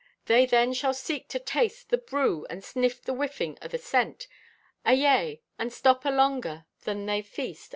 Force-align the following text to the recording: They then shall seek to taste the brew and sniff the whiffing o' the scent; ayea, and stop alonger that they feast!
They 0.25 0.47
then 0.47 0.73
shall 0.73 0.95
seek 0.95 1.27
to 1.29 1.37
taste 1.37 1.89
the 1.91 1.97
brew 1.99 2.47
and 2.49 2.63
sniff 2.63 3.03
the 3.03 3.13
whiffing 3.13 3.59
o' 3.61 3.67
the 3.67 3.77
scent; 3.77 4.27
ayea, 4.83 5.41
and 5.59 5.71
stop 5.71 6.05
alonger 6.05 6.65
that 6.85 7.05
they 7.05 7.21
feast! 7.21 7.69